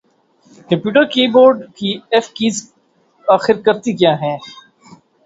computer 0.69 1.03
کی 1.13 1.25
board 1.33 1.57
کی 1.75 1.91
F 2.11 2.29
keys 2.31 2.55
خر 3.27 3.61
کرتی 3.65 3.93
کیا 3.93 4.13
ہیں 4.21 4.37